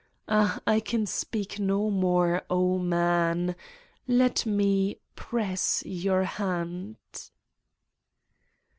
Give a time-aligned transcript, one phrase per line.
[0.27, 3.55] ah, I can speak no more, oh, man!
[4.07, 6.95] Let me press your hand?